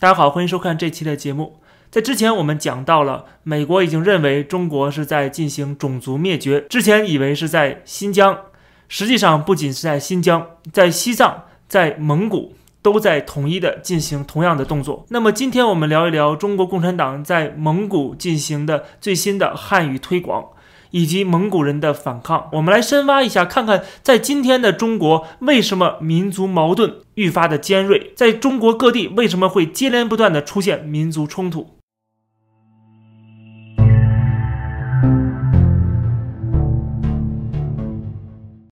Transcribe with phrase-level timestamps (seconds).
[0.00, 1.60] 大家好，欢迎收看这期的节目。
[1.90, 8.34] 在之前我们讲到了，美国已经认为中国是在进行种族灭绝，之前以为是在新疆，
[8.88, 15.04] 实际上不仅是在新疆，在西藏、在蒙古都在统一的进行同样的动作。
[15.10, 20.46] 那么今天我们聊一聊中国共产党在蒙古进行的最新的汉语推广。
[20.92, 28.12] 以及蒙古人的反抗，我们来深挖一下，看看在今天的中国，为什么民族矛盾愈发的尖锐？
[28.16, 31.76] 在中国各地，为什么会接连不断的出现民族冲突？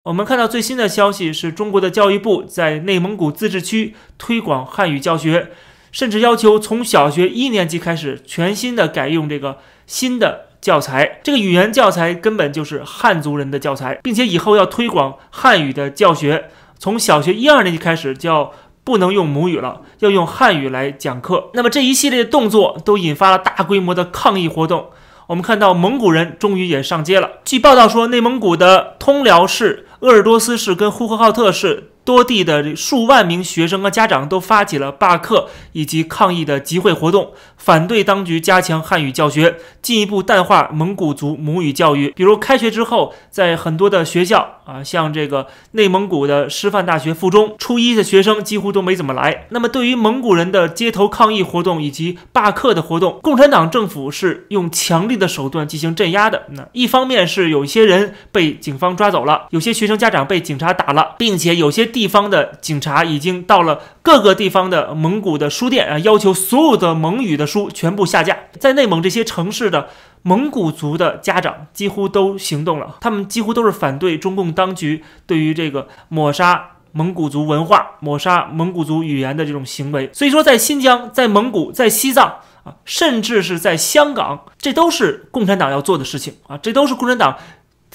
[0.05, 5.51] 我们看到最新的消息是，中国的教育部在内蒙古自治区推广汉语教学，
[5.93, 10.49] 甚至要求从小学一年级开始，全新的改用这个新的。
[10.61, 18.51] 教材这个语言教材根本就是汉族人的教材，并且以后要推广汉语的教学，从小学一二年级开始就
[18.85, 21.51] 不能用母语了，要用汉语来讲课。
[21.55, 24.87] 那么这一系列的动作都引发了大规模的抗议活动。
[25.27, 27.33] 我们看到蒙古人终于也上街了。
[27.45, 31.91] 据报道说，内蒙古的通辽市、鄂尔多斯市跟呼和浩特市。
[32.05, 42.11] 多地的数万名学生和家长都发起了罢课以及抗议的集会活动，反对当局加强汉语教学，进一步淡化蒙古族母语教育。
[42.17, 49.47] 比如开学之后，在很多的学校啊，像这个内蒙古的师范大学附中，初一的学生几乎都没怎么来。
[49.51, 56.45] 那么，对于蒙古人的街头抗议活动以及罢课的活动，共产党政府是用强力的手段进行镇压的。
[56.53, 61.87] 那一方面是有一些人被警方抓走了，有些学生家长被警察打了，并且有些。
[61.99, 68.39] 地方的警察已经到了各个地方的蒙古的书店啊，要求所有的蒙语的书全部下架。
[68.61, 69.89] 在内蒙这些城市的
[70.23, 80.09] 蒙古族的家长几乎都行动了，他们几乎都是反对中共当局对于这个抹杀蒙古族文化、抹杀蒙古族语言的这种行为。
[80.13, 82.27] 所以说，在新疆、在蒙古、在西藏
[82.63, 87.37] 啊，甚至是在香港，这都是共产党要做的事情啊，这都是共产党。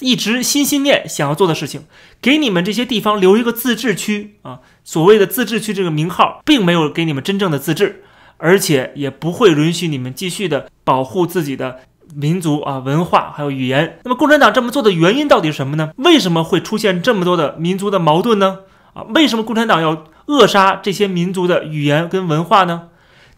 [0.00, 1.84] 一直心心念想要做的事情，
[2.20, 8.02] 给你们这些地方留一个自治区啊，所谓的自治区这个名号，并没有给你们真正的自治，
[8.38, 11.78] 而且也不会允许你们继续的保护自己的
[12.14, 13.98] 民族啊、文化还有语言。
[14.04, 15.92] 那么共产党这么做的原因到底是什么呢？
[15.98, 18.58] 为什么会出现这么多的民族的矛盾呢？
[18.94, 22.88] 啊，为什么共产党要扼杀这些民族的语言跟文化呢？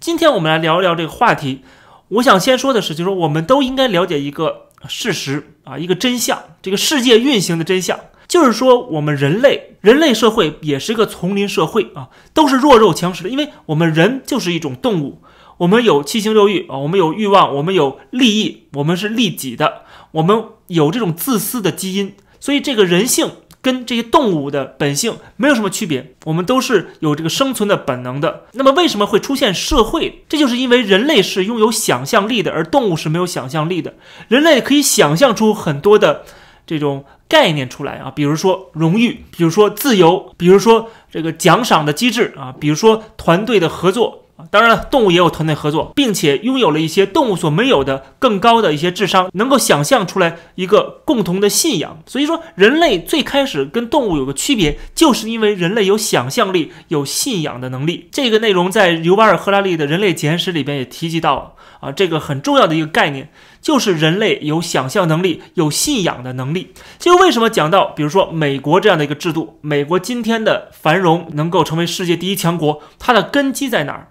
[0.01, 1.63] 今天我们来聊一聊这个话题。
[2.09, 4.66] 我想先说的是，就是说我们都应该了解一个。
[4.89, 7.99] 事实啊，一个真相，这个世界运行的真相，
[8.29, 15.23] 就是说，我们人类，人类社会也是一个丛林社会啊，都是弱肉强食的，因为我们人就是一种动物，
[15.59, 19.83] 我们有七情六欲啊，我们有欲望，我们有利益，我们是利己的，
[20.13, 23.31] 我们有这种自私的基因，所以这个人性。
[23.67, 28.45] 跟这些动物的本性没有什么区别，我们都是有这个生存的本能的。
[28.53, 30.23] 那么为什么会出现社会？
[30.29, 33.95] 这就是因为人类是拥有想象力的，而动物是没有想象力的。
[34.29, 36.23] 人类可以想象出很多的
[36.65, 44.26] 这种概念出来啊，比如说荣誉，比如说自由，比如说这个奖赏的机制啊，比如说团队的合作。
[44.51, 51.99] 当然了，动物也有团队合作，并且拥有了一些动物所没有的更高的一些智商，能够想象出来一个共同的信仰。
[52.07, 58.09] 所以说，人类最开始跟动物有个区别，就是因为人类有想象力、有信仰的能力。
[58.13, 63.31] 这个内容在尤瓦尔·赫拉利的《人类简史》里边也提及到了啊，这个很重要的一个概念，
[63.63, 66.73] 就是人类有想象能力、有信仰的能力。
[66.99, 74.09] 就为什么讲到，比如说美国这样的一个制度，美国今天的繁荣能够成为世界第一强国，它的根基在哪儿？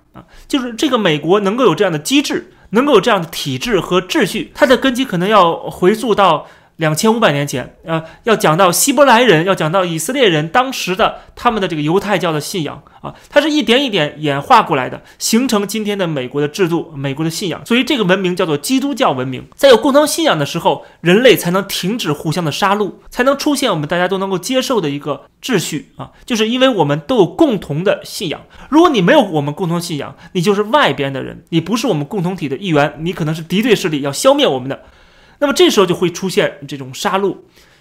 [0.47, 6.47] 就是这个美国能够有这样的机制，能够有这样的体制和秩序，它的根基可能要回溯到。
[6.77, 17.65] 两千五百年前，呃，要讲到希伯来人，要讲到以色列人当时的他们的这个犹太教的信仰啊，它是一点一点演化过来的，形成今天的美国的制度、美国的信仰。
[17.65, 19.47] 所以这个文明叫做基督教文明。
[19.55, 28.41] 在有共同信仰的时候，人类才能停止互相的杀戮，才能出现我们大家都能够接受的一个秩序啊，就是因为我们都有共同的信仰。
[28.67, 34.81] 如果你没有我们共同信仰，你就是外边的人，你不是我们共同体的一员，你可能是敌对势力要消灭我们的。
[35.39, 37.35] 那么这时候就会出现这种杀戮，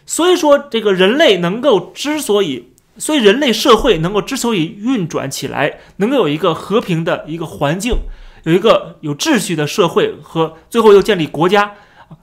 [0.05, 7.95] 所以说这个人类能够之所以，所以人类社会能够之所以运转起来，能够有一个和平的一个环境，
[8.43, 11.75] 有一个有秩序的社会和最后又建立国家，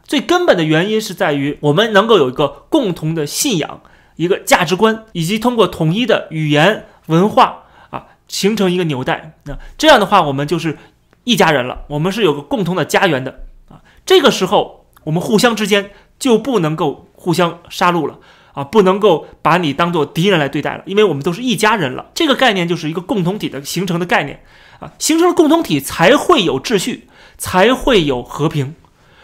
[0.04, 3.82] 最根本的原因是在于我们能够有一个共同的信仰、
[4.18, 9.38] 一个价值观，以及通过统一的语言文化啊，形成一个纽带。
[9.46, 10.78] 那这样的话，我们就是
[11.24, 13.82] 一家人了，我们是有个共同的家园的啊。
[14.06, 14.81] 这个时候。
[15.04, 18.18] 我们互相之间就不能够互相杀戮了
[18.54, 22.08] 啊，不能够把你当做敌人来对待了，因为我们都是一家人了。
[22.14, 24.44] 这个概念就是一个共同体的形成的概念
[24.80, 27.08] 啊，形成了共同体才会有秩序，
[27.38, 28.76] 才会有和平。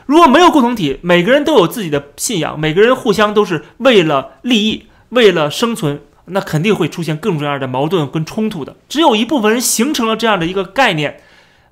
[0.06, 8.73] 如果没有共同体，每个人都有自己的信仰，每个人互相都是为了利益、为了生存，那肯定会出现各种各样的矛盾跟冲突的。
[8.88, 11.19] 只有一部分人形成了这样的一个概念，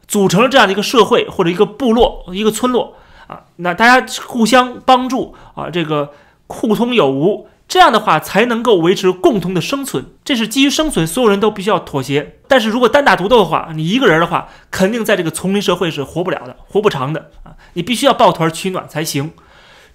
[0.05, 6.11] 组成了这样的一个社会或者一个部落、一个村落啊，那大家互相帮助啊，这个
[6.47, 7.47] 互通有无。
[7.67, 12.37] 这样的话才能够维持共同的生存，这是基于生存，所有人都必须要妥协。
[12.47, 17.57] 但是如果单打独斗的话，你一个人的话，肯定在这个丛林社会是活不了的，活不长的啊！
[17.73, 19.31] 你必须要抱团取暖才行。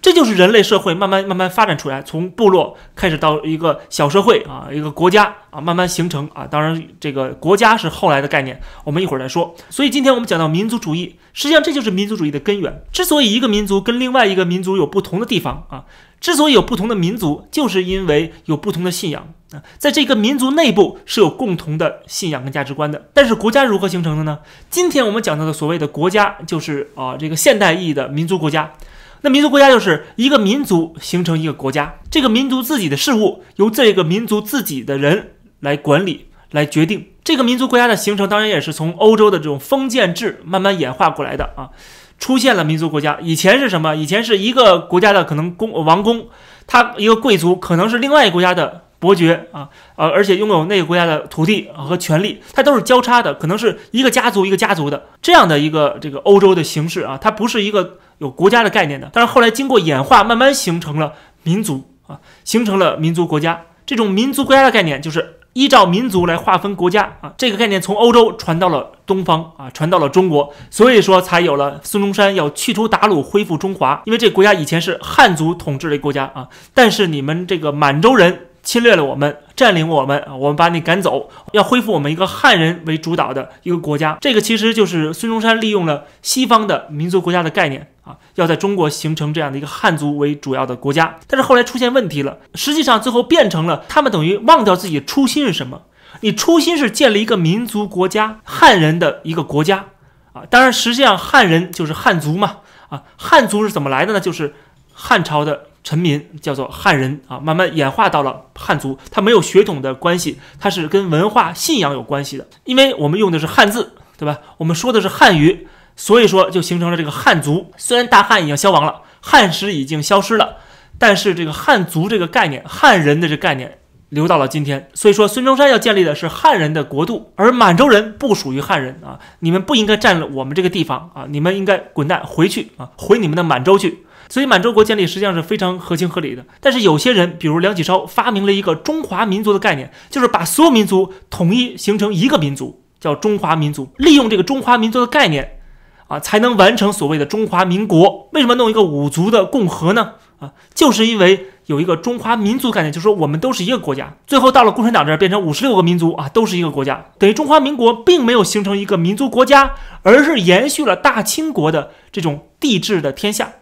[0.03, 6.47] 这就是人类社会慢慢慢慢发展出来，从部落开始到一个小社会啊，一个国家啊，慢慢形成啊。
[6.47, 9.55] 当然，这个国家是后来的概念，我们一会儿再说。
[9.69, 12.83] 所以今天我们讲到民族主义，实际上这就是民族主义的根源。
[12.91, 15.85] 之所以一个民族跟另外一个民族有不同的地方啊，
[16.19, 23.11] 之所以有不同的民族，就是因为有不同的信仰啊，在这个民族内部是有共同的信仰跟价值观的。
[23.13, 24.39] 但是国家如何形成的呢？
[24.71, 28.73] 今天我们讲到的所谓的国家，就是啊，这个现代意义的民族国家。
[29.23, 37.07] 那民族国家就是一个民族形成一个国家，这个民族自己的事物由这个民族自己的人来管理、来决定。
[37.23, 41.71] 这个民族国家的形成，当然也是从欧洲的这种封建制慢慢演化过来的啊。
[42.19, 43.95] 出现了民族国家，以前是什么？
[43.95, 46.29] 以前是一个国家的可能公王公，
[46.67, 57.99] 他一个贵族可能是另外一个国家的伯爵啊，呃，而且拥有那个国家的土地和权利，它都是交叉的，可能是一个家族一个家族的这样的一个这个欧洲的形式啊，它不是一个。
[58.21, 63.63] 有国家的概念的，但是后来经过演化，慢慢形成了民族啊，形成了民族国家。
[63.87, 67.33] 这种民族国家的概念，就是依照民族来划分国家啊。
[67.39, 74.03] 这个概念从欧洲传到了东方啊，传到了中国，所以说才有了孙中山要去除鞑虏，恢复中华。
[74.05, 78.49] 因为这国家以前是汉族统治的国家啊，但是你们这个满洲人。
[78.63, 80.23] 侵略了我们，占领我们！
[80.39, 84.19] 我们把你赶走，要恢复我们一个汉人为主导的一个国家。
[84.21, 91.19] 这个其实就是孙中山利用了西方的民族国家的概念啊，要在中国形成这样的一个汉族为主要的国家。
[91.27, 95.83] 但是后来出现问题了，实际上最后变成了他们等于忘掉自己的初心是什么？
[96.21, 99.87] 你初心是建立一个民族国家，汉人的一个国家
[100.33, 100.43] 啊！
[100.51, 102.59] 当然，实际上汉人就是汉族嘛
[102.89, 103.05] 啊！
[103.17, 104.21] 汉族是怎么来的呢？
[104.21, 104.55] 就是
[104.93, 105.70] 汉朝的。
[105.83, 112.47] 臣民叫做汉人啊，慢慢演化到了汉族，它没有血统的关系，它是跟文化信仰有关系的。
[112.65, 114.39] 因为我们用的是汉字，对吧？
[114.59, 115.67] 我们说的是汉语，
[115.97, 117.73] 所以说就形成了这个汉族。
[117.77, 120.59] 虽然大汉已经消亡了，汉时已经消失了，
[120.99, 123.79] 但是这个汉族这个概念，汉人的这概念
[124.11, 124.91] 留到了今天。
[124.93, 134.05] 所以说，孙中山要建立的是汉人的国度，而满洲人不属于汉人啊，你们不应该占了我们这个地方啊，你们应该滚蛋回去啊，回你们的满洲去。
[134.31, 143.89] 所以满洲国建立实际上是非常合情合理的，但是有些人，比如梁启超，发明了一个中华民族的概念，就是把所有民族统一形成一个民族，叫中华民族。
[143.97, 145.59] 利用这个中华民族的概念，
[146.07, 148.31] 啊，才能完成所谓的中华民国。
[148.33, 150.13] 为什么弄一个五族的共和呢？
[150.39, 154.17] 啊，就是因为有一个中华民族概念，就是说我们都是一个国家。
[154.29, 163.55] 最后到了共产党这儿，变成五十六个民族啊，都是一个国家，等于中华民国并没有形成一个民族国家，而是延续了大清国的这种帝制的天下。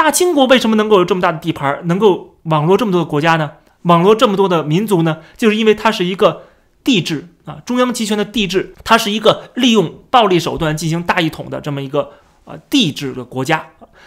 [0.00, 3.50] 大清国为什么能够有这么大的地盘，能够网罗这么多的国家呢？
[3.82, 5.18] 网罗这么多的民族呢？
[5.36, 6.44] 就是因为它是一个
[6.82, 12.12] 帝制啊，中央集权的帝制，它是一个利用暴力手段进行大一统的这么一个
[12.46, 13.66] 啊帝制的国家。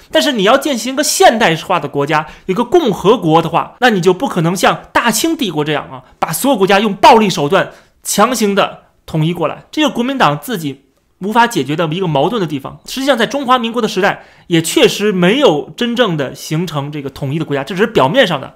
[0.09, 7.69] 但是你要进行一个现代化的国家，一个共和国的话，那你就不可能像大清帝国这样啊，把所有国家用暴力手段
[8.01, 9.65] 强行的统一过来。
[9.69, 10.85] 这个国民党自己。
[11.23, 18.55] 无法解决的一个矛盾的地方，实际上在中华民国的时代，也确实没有真正的形成这个统一的国家，这只是表面上的。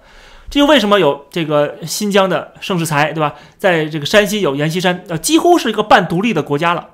[0.50, 3.34] 这就为什么有这个新疆的盛世才，对吧？
[3.58, 6.88] 在这个山西有阎锡山，呃，几乎是一个半独立的国家了。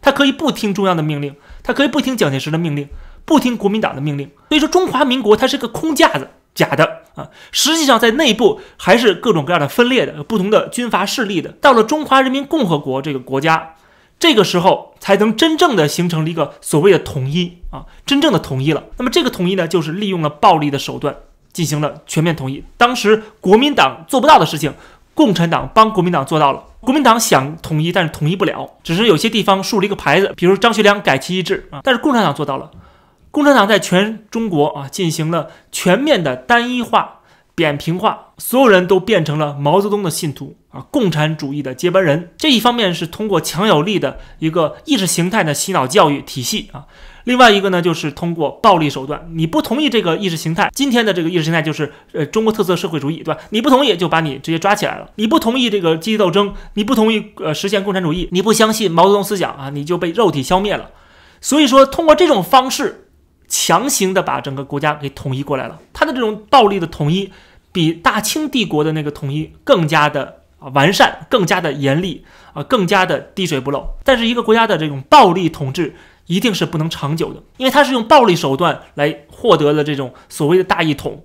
[0.00, 2.88] 他可以不听中央的命令，他可以不听蒋介石的命令，
[3.24, 4.30] 不听国民党的命令。
[4.48, 7.28] 所以说，中华民国它是个空架子，假的啊。
[7.50, 11.50] 实际上在内部还是各种各样的分裂的，不同的军阀势力的。
[11.60, 13.74] 到了中华人民共和国这个国家。
[14.20, 18.84] 这个时候才能真正的形成了一个所谓的统一啊，真正的统一了。
[18.98, 21.16] 那么这个统一呢，就是利用了暴力的手段
[21.52, 22.62] 进行了全面统一。
[22.76, 24.74] 当时国民党做不到的事情，
[25.14, 26.64] 共产党帮国民党做到了。
[26.80, 31.80] 国民党想统一，但是统一不了，只是有些地方竖了一个牌子，比如张学良改旗易帜啊。
[31.82, 32.70] 但是共产党做到了，
[33.30, 37.20] 共产党在全中国啊进行了全面的单一化、
[37.54, 40.56] 扁平化，所有人都变成了毛泽东的信徒。
[40.70, 42.32] 啊共产主义的接班人。
[42.38, 46.86] 这一方面是通过强有力的一个意识形态的洗脑教育体系啊。
[47.24, 49.28] 另外一个呢，就是通过暴力手段。
[49.34, 53.40] 你不同意这个意识形态，今天的这个意识形态就是呃中国特色社会主义，对吧？
[53.50, 55.10] 你不同意就把你直接抓起来了。
[55.16, 60.90] 你不同意这个阶级斗争，你不同意呃实现共产主义，你不相信毛泽东思想啊，你就被肉体消灭了。
[61.42, 63.08] 所以说，通过这种方式，
[63.46, 65.78] 强行的把整个国家给统一过来了。
[65.92, 67.30] 他的这种暴力的统一，
[67.70, 73.84] 比大清帝国的那个统一更加的啊完善，更加的严厉啊，更加的滴水不漏。
[74.04, 75.96] 但是一个国家的这种暴力统治。
[76.26, 81.24] 一定是不能长久的，因为它是用暴力手段来获得了这种所谓的大一统，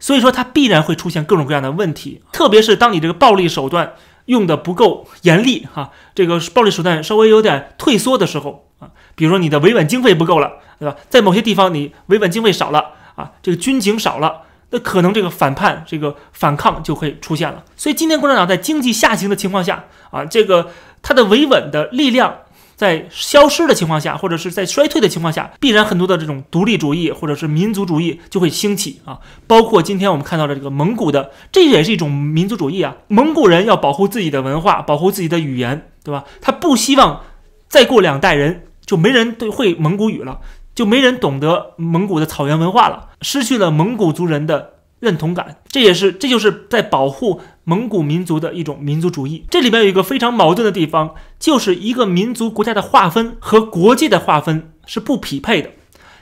[0.00, 2.22] 所以说它必然会出现各种各样的问题。
[2.32, 3.92] 特别是当你这个暴力手段
[4.24, 10.96] 用的不够严厉，哈，这个暴力手段稍微有点退缩的时候啊，比如说你的维稳经费不够了，对吧？
[11.10, 17.64] 在某些地方你维稳经费少了啊，这个军警少了，那可能这个反叛、这个反抗就会出现了。
[17.76, 20.70] 所以今天共产党在经济下行的情况下啊，这个
[21.02, 22.38] 它的维稳的力量。
[22.78, 29.18] 在消失的情况下，或者是在衰退的情况下，必然很多的这种独立主义或者是民族主义就会兴起啊。
[29.48, 32.94] 包括今天我们看到的这个蒙古的，这也是一种民族主义啊。
[33.08, 36.22] 蒙古人要保护自己的文化，保护自己的语言，对吧？
[36.40, 37.22] 他不希望
[37.68, 40.38] 再过两代人就没人对会蒙古语了，
[40.78, 44.74] 就没人懂得蒙古的草原文化了，失去了蒙古族人的。
[45.00, 49.44] 认同感，这也是这就是在保护蒙古民族的一种民族主义。
[49.50, 55.70] 这里边有一个非常矛盾的地方，就是一个民族国家的划分和国际的划分是不匹配的。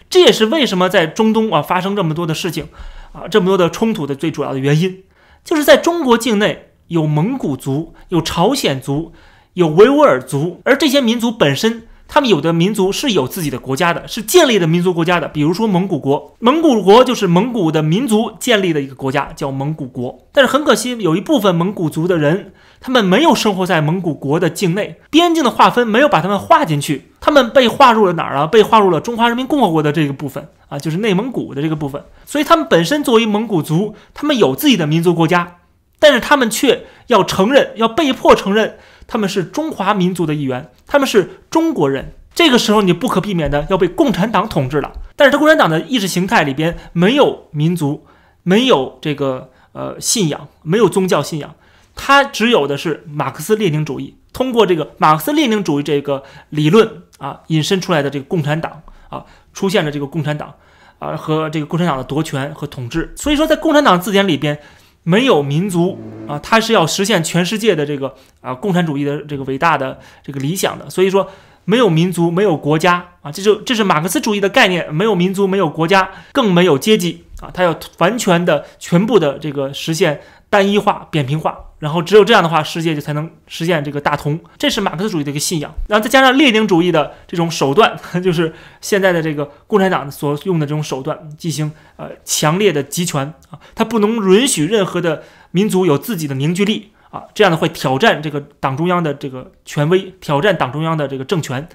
[0.08, 2.68] 这也是为什么在中东啊发生这么多的事情
[3.12, 5.02] 啊，这么多的冲突的最主要的原因，
[5.44, 9.12] 就是在中国境内有蒙古族、有朝鲜族、
[9.52, 11.86] 有维吾尔族，而这些民族本身。
[12.08, 16.34] 他们有的民族是有自己的国家的，是建立的民族国家的，比如说蒙古国。
[16.38, 20.18] 蒙古国就是蒙古的民族建立的一个国家，叫蒙古国。
[20.32, 28.46] 但是很可惜，有一部分蒙古族的人，他们没有生活在蒙古国的境内，边境的划分没有把他们划进去，他们被划入了哪儿啊？
[28.46, 32.02] 被划入了中华人民共和国的这个部分啊，就是内蒙古的这个部分。
[32.25, 35.56] 所以他们本身作为蒙古族，他们有自己的民族国家，
[35.98, 38.78] 但是他们却要承认，要被迫承认。
[39.06, 42.12] 他们是中华民族的一员，他们是中国人。
[42.34, 44.92] 这个时候，你不可避免的要被共产党统治了。
[45.16, 48.04] 但是，这共产党的意识形态里边没有民族，
[48.42, 51.54] 没有这个呃信仰，没有宗教信仰，
[51.94, 54.16] 它只有的是马克思列宁主义。
[54.34, 60.52] 通过这个马克思列宁主义这个理论啊，引申出来的这个共产党啊，出现了这个共产党
[60.98, 63.14] 啊和这个共产党的夺权和统治。
[63.16, 64.58] 所以说，在共产党字典里边。
[65.06, 65.96] 没有民族
[66.26, 71.30] 啊，他是要实现全世界的这个啊共产主义的这个伟大的这个理想的，所以说
[71.64, 80.20] 没有民族，没有国家啊，这就这是马克思主义的概念，没有民族，没有国家，更没有阶级啊，他要完全的、全部的这个实现。
[80.48, 84.40] 单一化、扁平化，然后只有这样的话，世界就才能实现这个大同。
[84.56, 85.75] 这是马克思主义的一个信仰。
[85.88, 101.68] 然后再加上列宁主义的这种手段， 就是现在的这个共产党所用的这种手段，进行呃强烈的集权啊，他不能允许任何的民族有自己的凝聚力啊，这样的会挑战这个党中央的这个权威，挑战党中央的这个政权。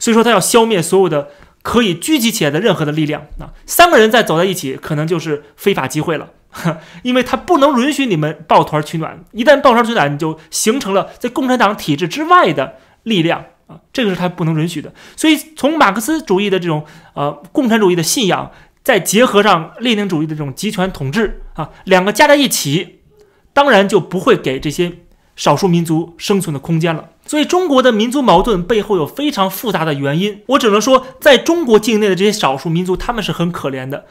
[0.00, 1.28] 所以说，他要消灭所有的
[1.68, 3.52] 可以聚集起来的任何的力量啊。
[3.66, 6.30] 三个人再走在一起，可能就是非法集会了。
[7.04, 14.90] 因为他不能允许你们抱团取暖，一旦抱团取暖，你就形成了在共产党体制之外的力量啊，这个是他不能允许的。
[15.14, 18.50] 所以，从马克思主义的这种呃共产主义的信仰，
[18.82, 23.00] 再结合上列宁主义的这种集权统治啊，两个加在一起，
[23.52, 24.90] 当然就不会给这些
[25.36, 27.10] 少数民族生存的空间了。
[27.28, 30.40] 所以，中国的民族矛盾背后有非常复杂的原因。
[30.46, 34.06] 我只能说，在中国境内的这些少数民族，他们是很可怜的。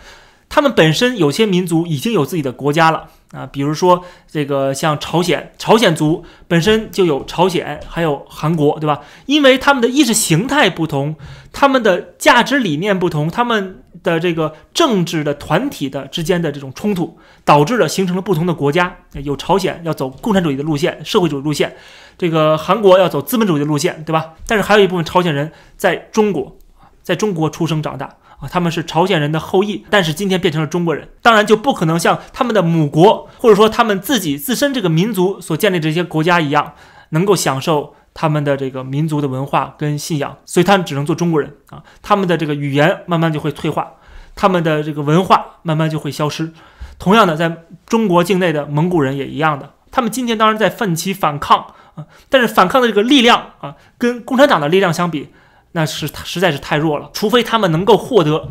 [0.50, 9.02] 他们本身有些民族已经有自己的国家了啊，比如说这个像朝鲜，朝鲜族本身就有朝鲜，还有韩国，对吧？
[9.26, 11.16] 因为他们的意识形态不同，
[11.52, 18.96] 他们的价值理念不同，他们的这个政治的团体的之间的这种冲突，导致了形成了不同的国家。
[19.24, 21.70] 有朝鲜要走共产主义的路线，社会主义路线；
[22.18, 24.34] 这个韩国要走资本主义的路线，对吧？
[24.46, 26.58] 但是还有一部分朝鲜人在中国，
[27.02, 28.10] 在中国出生长大。
[28.40, 36.74] 啊，他们是朝鲜人的后裔，但是今天变成了中国人，当然就不可能像他们的母国，或者说他们自己自身这个民族所建立这些国家一样，
[37.10, 41.84] 能够享受他们的这个民族的文化跟信仰，所以他们只能做中国人啊。
[42.02, 43.92] 他们的这个语言慢慢就会退化，
[44.36, 46.52] 他们的这个文化慢慢就会消失。
[46.98, 51.60] 同样的，在中国境内的蒙古人也一样的，他们今天当然在奋起反抗
[51.94, 55.30] 啊，但是反抗的这个力量啊，跟共产党的力量相比，
[55.74, 57.12] 那是实在是太弱了。
[57.14, 58.50] 除非他们能够获得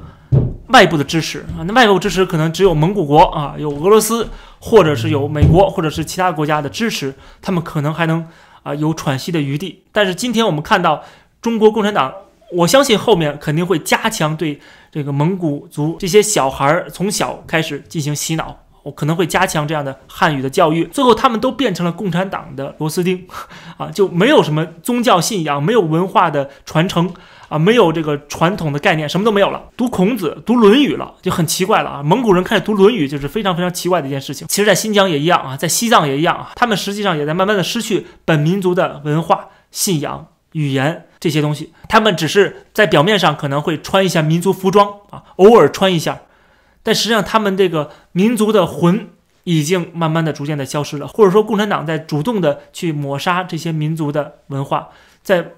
[0.68, 4.28] 外部的支持啊，那外部支持可能只有蒙古国啊，有俄罗斯，
[4.60, 8.24] 或者是有美国，或者是其他国家的支持，他们可能还能
[8.66, 9.84] 啊有喘息的余地。
[9.92, 11.04] 但是今天我们看到
[11.40, 12.12] 中国共产党，
[12.52, 18.56] 我相信后面肯定会加强对这个蒙古族这些小孩儿从小开始进行洗脑。
[18.82, 23.26] 我可能会加强这样的汉语的教育，最后他们都变成了共产党的螺丝钉，
[23.76, 27.12] 啊，就没有什么宗教信仰，没有文化的传承，
[27.48, 32.02] 啊，没有这个传统的概念，什么都没有了，读孔子，读《论语》了，就很奇怪了啊！
[32.02, 34.46] 蒙古人开始读《论语》，就是非常非常奇怪的一件事情。
[34.48, 46.20] 其实，在新疆也一样啊，在西藏也一样啊，他们实际上也在慢慢的失去本民族的文化、信仰、语言这些东西，他们只是在表面上可能会穿一下民族服装啊，偶尔穿一下。
[46.82, 49.08] 但实际上，他们这个民族的魂
[49.44, 54.88] 已经慢慢的、逐渐的消失了，或者说，共产党在主动的去抹杀这些民族的文化，
[55.22, 55.52] 在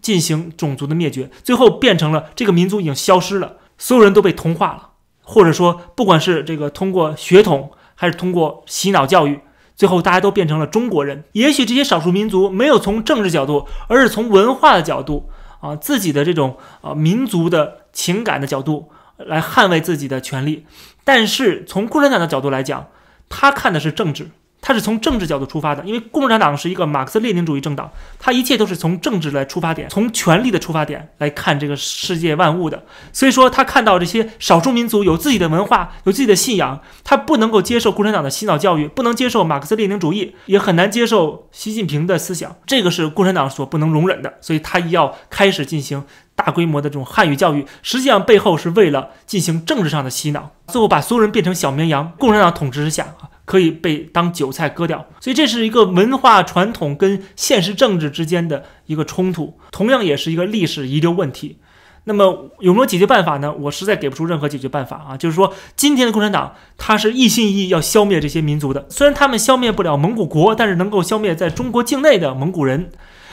[0.00, 4.90] 进行种族的灭绝，最后变成了这个民族已经消失了，所有人都被同化了，
[5.22, 9.40] 或者说，不管是这个通过血统，还是通过洗脑教育，
[9.74, 11.24] 最后大家都变成了中国人。
[11.32, 15.28] 也许这些少数民族没有从政治角度，而是从文化的角度
[15.60, 18.90] 啊，自己的这种啊民族的情感的角度。
[19.16, 20.66] 来捍卫自己的权利，
[21.04, 22.88] 但是从共产党的角度来讲，
[23.28, 24.32] 他看的是政治。
[24.66, 32.82] 他是从政治角度出发的，因为共产党是一个马克思列宁主义政党，他一切都是从政治来出发点，从权力的出发点来看这个世界万物的。
[33.12, 44.32] 所以说，他看到这些少数民族有自己的文化，有自己的信仰，他不能够接受共产党的洗脑教育，不能接受马克思列宁主义，也很难接受习近平的思想，这个是共产党所不能容忍的。
[44.40, 46.02] 所以他要开始进行
[46.34, 52.10] 大规模的这种汉语教育，实际上背后是为了进行政治上的洗脑，最后把所有人变成小绵羊。
[52.18, 53.28] 共产党统治之下啊。
[53.44, 61.58] 可以被当韭菜割掉，所以这是一个文化传统跟现实政治之间的一个冲突，同样也是一个历史遗留问题。
[62.06, 63.50] 那么有没有解决办法呢？
[63.60, 65.16] 我实在给不出任何解决办法啊！
[65.16, 72.90] 就是说，今天的共产党他是一心一意要消灭这些民族的，虽然他们消灭不了蒙古国，但是能够消灭在中国境内的蒙古人；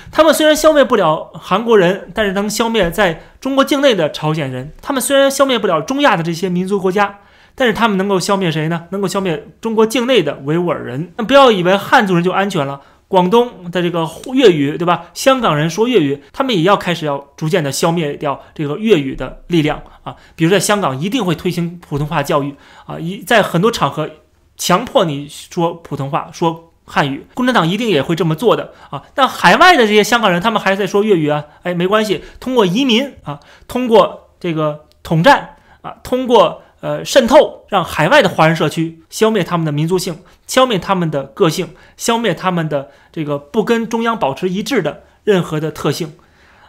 [0.10, 7.20] 他们虽然消灭不了韩国人，但是能消灭在中国境内的朝鲜人；他们虽然消灭不了中亚的这些民族国家。
[7.62, 8.88] 但是他们能够消灭谁呢？
[8.90, 11.14] 能够消灭中国境内的维吾尔人。
[11.16, 12.82] 那不要以为汉族人就安全了。
[13.08, 15.04] 广东的这个粤语，对吧？
[15.14, 20.16] 香港人说粤语，他们也要开始要逐渐的消灭掉这个粤语的力量啊。
[20.36, 22.56] 比如在香港，一定会推行普通话教育
[22.88, 24.10] 啊，一在很多场合
[24.58, 27.28] 强迫你说普通话，说汉语。
[27.36, 29.04] 共产党一定也会这么做的啊。
[29.14, 31.46] 但海外的这些香港人，他们还是在说粤语啊。
[31.62, 36.64] 哎，没关系，通过移民啊，通过这个统战啊，通过。
[36.82, 46.14] 呃，渗透让海外的华人社区消灭他们的民族性，消灭他们的个性，消灭他们的这个不跟中央保持一致的任何的特性，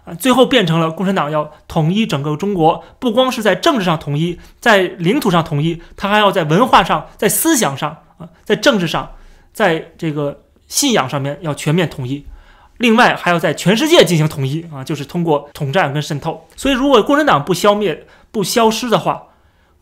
[0.04, 9.12] 啊，最后变成了共产党要统一整个中国，不光是在政治上统一，在领土上统一，他还要在文化上、在思想上啊，在政治上，
[9.54, 12.26] 在这个信仰上面要全面统一，
[12.76, 16.46] 另外还要在全世界进行统一啊，就是通过统战跟渗透。
[16.54, 19.22] 所以，如果共产党不消灭、不消失的话，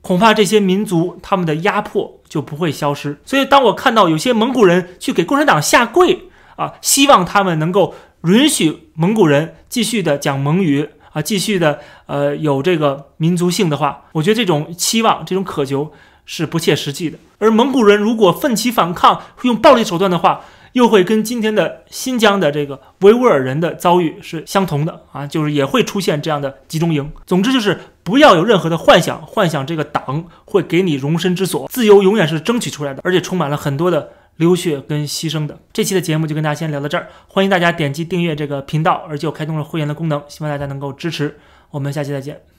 [0.02, 3.18] 恐怕这些民族他们的压迫就不会消失。
[3.24, 15.92] 所以，当我看到有些蒙古人去给共产党下跪啊，希望他们能够允许蒙古人继续的讲蒙语啊，继续的呃有这个民族性的话，我觉得这种期望、这种渴求
[16.24, 17.18] 是不切实际的。
[17.38, 27.10] 而蒙古人如果奋起反抗，用暴力手段的话，又会跟今天的新疆的这个维吾尔人的遭遇是相同的啊，就是也会出现这样的集中营。
[27.26, 31.68] 总之就是不要有任何的幻想，幻想这个党会给你容身之所。
[31.68, 35.56] 自由永远是争取出来的，而且充满了很多的流血跟牺牲的。
[35.72, 41.38] 这期的节目就跟大家先聊到这儿，欢迎大家点击订阅这个频道，而且我开通了会员的功能，希望大家能够支持。
[41.70, 42.49] 我们下期再见。